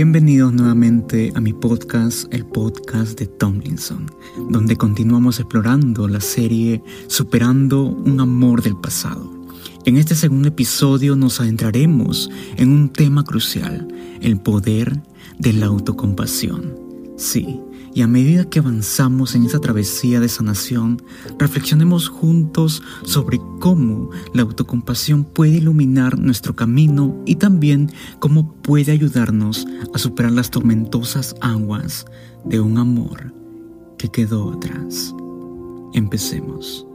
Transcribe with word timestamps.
Bienvenidos 0.00 0.52
nuevamente 0.52 1.32
a 1.34 1.40
mi 1.40 1.52
podcast, 1.52 2.32
el 2.32 2.46
podcast 2.46 3.18
de 3.18 3.26
Tomlinson, 3.26 4.08
donde 4.48 4.76
continuamos 4.76 5.40
explorando 5.40 6.06
la 6.06 6.20
serie 6.20 6.80
Superando 7.08 7.82
un 7.82 8.20
amor 8.20 8.62
del 8.62 8.76
pasado. 8.76 9.28
En 9.86 9.96
este 9.96 10.14
segundo 10.14 10.46
episodio 10.46 11.16
nos 11.16 11.40
adentraremos 11.40 12.30
en 12.56 12.70
un 12.70 12.92
tema 12.92 13.24
crucial, 13.24 13.88
el 14.20 14.38
poder 14.38 15.02
de 15.40 15.52
la 15.54 15.66
autocompasión. 15.66 16.76
Sí, 17.16 17.60
y 17.98 18.02
a 18.02 18.06
medida 18.06 18.48
que 18.48 18.60
avanzamos 18.60 19.34
en 19.34 19.44
esa 19.44 19.58
travesía 19.58 20.20
de 20.20 20.28
sanación, 20.28 21.02
reflexionemos 21.36 22.08
juntos 22.08 22.80
sobre 23.02 23.40
cómo 23.58 24.10
la 24.32 24.42
autocompasión 24.42 25.24
puede 25.24 25.56
iluminar 25.56 26.16
nuestro 26.16 26.54
camino 26.54 27.20
y 27.26 27.34
también 27.34 27.90
cómo 28.20 28.52
puede 28.62 28.92
ayudarnos 28.92 29.66
a 29.92 29.98
superar 29.98 30.30
las 30.30 30.52
tormentosas 30.52 31.34
aguas 31.40 32.06
de 32.44 32.60
un 32.60 32.78
amor 32.78 33.34
que 33.98 34.08
quedó 34.08 34.52
atrás. 34.52 35.12
Empecemos. 35.92 36.86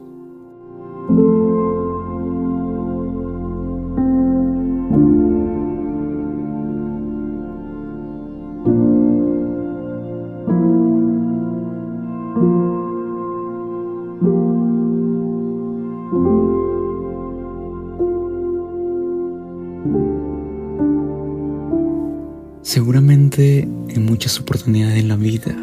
Seguramente 22.63 23.67
en 23.89 24.05
muchas 24.05 24.39
oportunidades 24.39 24.99
en 24.99 25.09
la 25.09 25.17
vida 25.17 25.53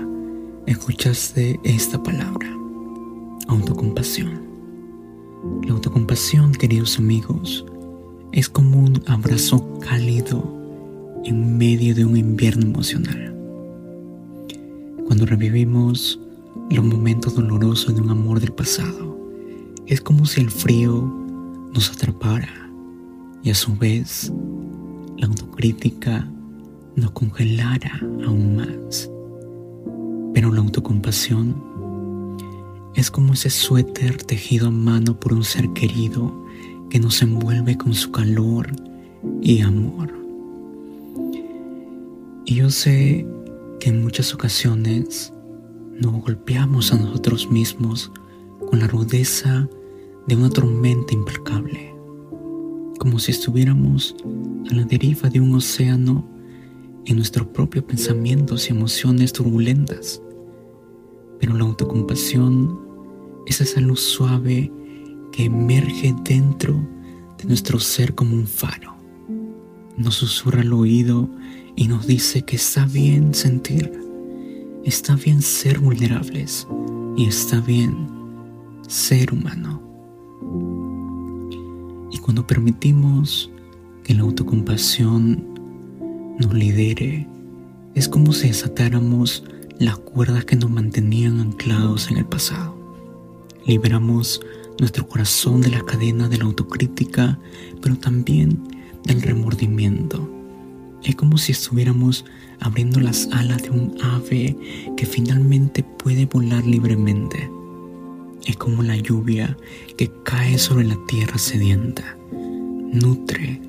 escuchaste 0.67 1.59
esta 1.65 2.01
palabra, 2.03 2.47
autocompasión. 3.49 4.43
La 5.65 5.73
autocompasión, 5.73 6.53
queridos 6.53 6.99
amigos, 6.99 7.65
es 8.33 8.51
como 8.51 8.81
un 8.81 9.03
abrazo 9.07 9.79
cálido 9.81 10.45
en 11.25 11.57
medio 11.57 11.95
de 11.95 12.05
un 12.05 12.19
invierno 12.19 12.67
emocional. 12.67 13.35
Cuando 15.07 15.25
revivimos 15.25 16.21
los 16.71 16.85
momentos 16.85 17.35
dolorosos 17.35 17.95
de 17.95 18.03
un 18.03 18.11
amor 18.11 18.41
del 18.41 18.53
pasado, 18.53 19.19
es 19.87 20.03
como 20.03 20.27
si 20.27 20.43
el 20.43 20.51
frío 20.51 21.11
nos 21.73 21.91
atrapara 21.91 22.71
y 23.43 23.49
a 23.49 23.55
su 23.55 23.75
vez 23.75 24.31
la 25.17 25.29
autocrítica 25.29 26.29
nos 27.01 27.11
congelara 27.13 27.99
aún 28.27 28.57
más. 28.57 29.11
Pero 30.35 30.53
la 30.53 30.61
autocompasión 30.61 31.55
es 32.95 33.11
como 33.11 33.33
ese 33.33 33.51
suéter 33.51 34.23
tejido 34.23 34.69
a 34.69 34.71
mano 34.71 35.19
por 35.19 35.33
un 35.33 35.45
ser 35.45 35.71
querido 35.71 36.45
que 36.89 37.01
nos 37.01 37.23
envuelve 37.23 37.77
con 37.77 37.95
su 37.95 38.11
calor 38.11 38.71
y 39.41 39.61
amor. 39.61 40.13
Y 42.45 42.57
yo 42.57 42.71
sé 42.71 43.27
que 43.79 43.91
en 43.91 44.03
muchas 44.03 44.35
ocasiones 44.35 45.33
nos 46.01 46.13
golpeamos 46.23 46.93
a 46.93 46.99
nosotros 46.99 47.51
mismos 47.51 48.11
con 48.69 48.81
la 48.81 48.87
rudeza 48.87 49.69
de 50.27 50.37
una 50.37 50.51
tormenta 50.51 51.15
implacable, 51.15 51.95
como 52.99 53.19
si 53.19 53.31
estuviéramos 53.31 54.17
a 54.71 54.75
la 54.75 54.85
deriva 54.85 55.29
de 55.29 55.41
un 55.41 55.55
océano 55.55 56.40
en 57.07 57.17
nuestros 57.17 57.49
propios 57.49 57.85
pensamientos 57.85 58.69
y 58.69 58.73
emociones 58.73 59.33
turbulentas. 59.33 60.23
Pero 61.39 61.55
la 61.55 61.65
autocompasión 61.65 62.79
es 63.47 63.61
esa 63.61 63.81
luz 63.81 64.01
suave 64.01 64.71
que 65.33 65.45
emerge 65.45 66.15
dentro 66.25 66.75
de 67.39 67.45
nuestro 67.47 67.81
ser 67.81 68.15
como 68.15 68.35
un 68.35 68.47
faro. 68.47 68.95
Nos 69.97 70.17
susurra 70.17 70.61
al 70.61 70.73
oído 70.73 71.29
y 71.77 71.89
nos 71.89 72.07
dice 72.07 72.43
que 72.43 72.57
está 72.57 72.85
bien 72.87 73.35
sentir, 73.35 73.91
está 74.85 75.17
bien 75.17 75.43
ser 75.43 75.79
vulnerables 75.79 76.67
y 77.17 77.27
está 77.27 77.61
bien 77.61 78.09
ser 78.87 79.33
humano. 79.33 79.81
Y 82.13 82.19
cuando 82.19 82.47
permitimos 82.47 83.51
que 84.03 84.15
la 84.15 84.23
autocompasión 84.23 85.50
nos 86.41 86.55
lidere, 86.55 87.27
es 87.95 88.09
como 88.09 88.33
si 88.33 88.49
desatáramos 88.49 89.45
las 89.79 89.99
cuerdas 89.99 90.45
que 90.45 90.57
nos 90.57 90.71
mantenían 90.71 91.41
anclados 91.41 92.11
en 92.11 92.17
el 92.17 92.25
pasado. 92.25 92.77
Liberamos 93.67 94.41
nuestro 94.79 95.07
corazón 95.07 95.61
de 95.61 95.71
la 95.71 95.83
cadena 95.83 96.29
de 96.29 96.39
la 96.39 96.45
autocrítica, 96.45 97.39
pero 97.83 97.97
también 97.97 98.59
del 99.05 99.21
remordimiento. 99.23 100.29
Es 101.05 101.15
como 101.15 101.39
si 101.39 101.53
estuviéramos 101.53 102.25
abriendo 102.59 103.01
las 103.01 103.29
alas 103.33 103.63
de 103.63 103.71
un 103.71 103.97
ave 104.03 104.57
que 104.97 105.07
finalmente 105.07 105.83
puede 105.83 106.27
volar 106.27 106.65
libremente. 106.67 107.51
Es 108.47 108.57
como 108.57 108.83
la 108.83 108.97
lluvia 108.97 109.57
que 109.97 110.11
cae 110.25 110.59
sobre 110.59 110.85
la 110.85 110.97
tierra 111.07 111.39
sedienta. 111.39 112.17
Nutre 112.93 113.61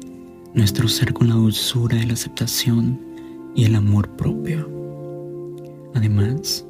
nuestro 0.53 0.88
ser 0.88 1.13
con 1.13 1.29
la 1.29 1.35
dulzura 1.35 1.97
de 1.97 2.07
la 2.07 2.13
aceptación 2.13 3.00
y 3.56 3.66
el 3.66 3.75
amor 3.75 4.09
propio. 4.17 4.69
Además, 5.94 6.66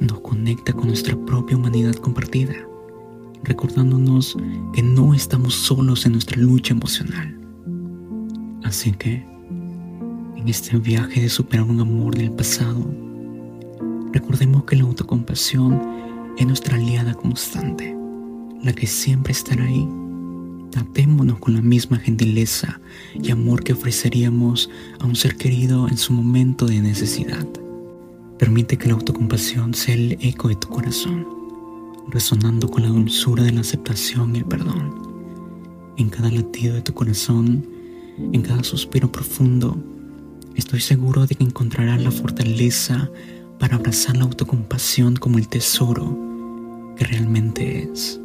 nos 0.00 0.20
conecta 0.20 0.72
con 0.72 0.88
nuestra 0.88 1.16
propia 1.24 1.56
humanidad 1.56 1.94
compartida, 1.94 2.54
recordándonos 3.44 4.36
que 4.72 4.82
no 4.82 5.14
estamos 5.14 5.54
solos 5.54 6.06
en 6.06 6.12
nuestra 6.12 6.40
lucha 6.40 6.74
emocional. 6.74 7.38
Así 8.64 8.92
que, 8.92 9.24
en 10.36 10.48
este 10.48 10.76
viaje 10.78 11.22
de 11.22 11.28
superar 11.28 11.66
un 11.66 11.80
amor 11.80 12.16
del 12.16 12.32
pasado, 12.32 12.84
recordemos 14.12 14.64
que 14.64 14.76
la 14.76 14.84
autocompasión 14.84 15.80
es 16.36 16.46
nuestra 16.46 16.76
aliada 16.76 17.14
constante, 17.14 17.96
la 18.62 18.72
que 18.72 18.86
siempre 18.86 19.32
estará 19.32 19.64
ahí 19.64 19.88
Tratémonos 20.74 21.38
con 21.38 21.54
la 21.54 21.62
misma 21.62 21.98
gentileza 21.98 22.80
y 23.14 23.30
amor 23.30 23.62
que 23.62 23.74
ofreceríamos 23.74 24.68
a 24.98 25.06
un 25.06 25.14
ser 25.14 25.36
querido 25.36 25.86
en 25.86 25.96
su 25.96 26.12
momento 26.12 26.66
de 26.66 26.80
necesidad. 26.80 27.46
Permite 28.40 28.76
que 28.76 28.88
la 28.88 28.94
autocompasión 28.94 29.72
sea 29.72 29.94
el 29.94 30.18
eco 30.20 30.48
de 30.48 30.56
tu 30.56 30.66
corazón, 30.66 31.28
resonando 32.08 32.68
con 32.68 32.82
la 32.82 32.88
dulzura 32.88 33.44
de 33.44 33.52
la 33.52 33.60
aceptación 33.60 34.34
y 34.34 34.40
el 34.40 34.46
perdón. 34.46 34.96
En 35.96 36.08
cada 36.08 36.28
latido 36.28 36.74
de 36.74 36.82
tu 36.82 36.92
corazón, 36.92 37.64
en 38.32 38.42
cada 38.42 38.64
suspiro 38.64 39.12
profundo, 39.12 39.80
estoy 40.56 40.80
seguro 40.80 41.24
de 41.24 41.36
que 41.36 41.44
encontrarás 41.44 42.02
la 42.02 42.10
fortaleza 42.10 43.12
para 43.60 43.76
abrazar 43.76 44.16
la 44.16 44.24
autocompasión 44.24 45.14
como 45.14 45.38
el 45.38 45.46
tesoro 45.46 46.18
que 46.96 47.04
realmente 47.04 47.88
es. 47.92 48.20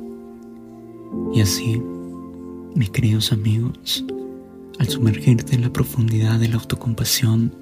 Y 1.31 1.41
así, 1.41 1.79
mis 2.75 2.89
queridos 2.89 3.31
amigos, 3.31 4.05
al 4.79 4.87
sumergirte 4.87 5.55
en 5.55 5.61
la 5.63 5.73
profundidad 5.73 6.39
de 6.39 6.47
la 6.47 6.55
autocompasión, 6.55 7.53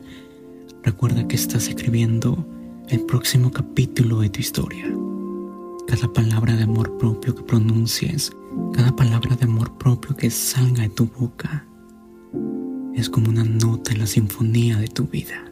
recuerda 0.83 1.27
que 1.27 1.36
estás 1.36 1.68
escribiendo 1.68 2.45
el 2.89 3.01
próximo 3.01 3.51
capítulo 3.51 4.21
de 4.21 4.30
tu 4.30 4.39
historia. 4.39 4.94
Cada 5.88 6.12
palabra 6.12 6.56
de 6.56 6.63
amor 6.63 6.98
propio 6.98 7.33
que 7.33 7.44
pronuncies, 7.44 8.31
cada 8.74 8.95
palabra 8.95 9.36
de 9.36 9.45
amor 9.45 9.77
propio 9.77 10.15
que 10.15 10.30
salga 10.30 10.83
de 10.83 10.89
tu 10.89 11.07
boca, 11.07 11.65
es 12.94 13.09
como 13.09 13.30
una 13.30 13.44
nota 13.44 13.94
en 13.94 14.00
la 14.00 14.07
sinfonía 14.07 14.77
de 14.77 14.88
tu 14.88 15.06
vida. 15.06 15.45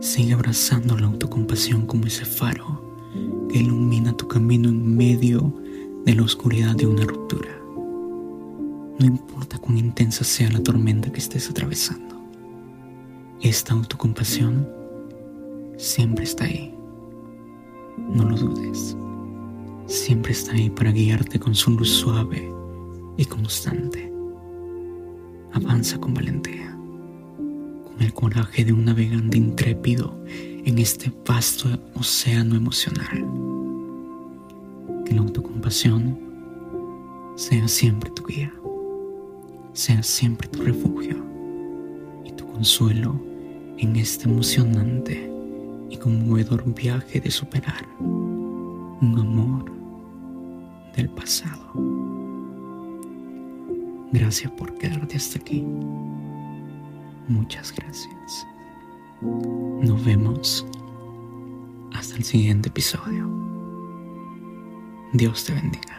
Sigue 0.00 0.34
abrazando 0.34 0.96
la 0.96 1.06
autocompasión 1.06 1.86
como 1.86 2.06
ese 2.06 2.24
faro 2.24 2.84
que 3.48 3.58
ilumina 3.58 4.16
tu 4.16 4.28
camino 4.28 4.68
en 4.68 4.96
medio 4.96 5.54
de 6.04 6.14
la 6.14 6.22
oscuridad 6.22 6.76
de 6.76 6.86
una 6.86 7.04
ruptura. 7.04 7.57
No 8.98 9.06
importa 9.06 9.58
cuán 9.58 9.78
intensa 9.78 10.24
sea 10.24 10.50
la 10.50 10.60
tormenta 10.60 11.10
que 11.12 11.20
estés 11.20 11.48
atravesando. 11.48 12.20
Esta 13.40 13.74
autocompasión 13.74 14.68
siempre 15.76 16.24
está 16.24 16.44
ahí. 16.44 16.74
No 17.96 18.24
lo 18.28 18.36
dudes. 18.36 18.96
Siempre 19.86 20.32
está 20.32 20.52
ahí 20.52 20.68
para 20.68 20.90
guiarte 20.90 21.38
con 21.38 21.54
su 21.54 21.70
luz 21.70 21.90
suave 21.90 22.52
y 23.16 23.24
constante. 23.24 24.12
Avanza 25.52 25.98
con 25.98 26.14
valentía, 26.14 26.76
con 27.84 27.96
el 28.00 28.12
coraje 28.12 28.64
de 28.64 28.72
un 28.72 28.84
navegante 28.84 29.38
intrépido 29.38 30.18
en 30.26 30.76
este 30.78 31.12
vasto 31.24 31.68
océano 31.94 32.56
emocional. 32.56 33.24
Que 35.06 35.14
la 35.14 35.20
autocompasión 35.20 36.18
sea 37.36 37.68
siempre 37.68 38.10
tu 38.10 38.24
guía 38.24 38.52
sea 39.78 40.02
siempre 40.02 40.48
tu 40.48 40.62
refugio 40.62 41.24
y 42.24 42.32
tu 42.32 42.44
consuelo 42.50 43.14
en 43.78 43.94
este 43.94 44.28
emocionante 44.28 45.30
y 45.88 45.96
conmovedor 45.98 46.74
viaje 46.74 47.20
de 47.20 47.30
superar 47.30 47.86
un 48.00 49.16
amor 49.20 49.70
del 50.96 51.08
pasado. 51.10 51.70
Gracias 54.10 54.50
por 54.50 54.76
quedarte 54.78 55.16
hasta 55.16 55.38
aquí. 55.38 55.64
Muchas 57.28 57.72
gracias. 57.72 58.46
Nos 59.22 60.04
vemos 60.04 60.66
hasta 61.92 62.16
el 62.16 62.24
siguiente 62.24 62.68
episodio. 62.68 63.30
Dios 65.12 65.44
te 65.44 65.54
bendiga. 65.54 65.97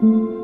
Música 0.00 0.38